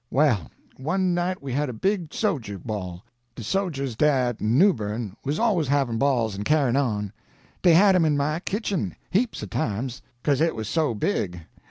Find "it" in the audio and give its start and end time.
10.41-10.55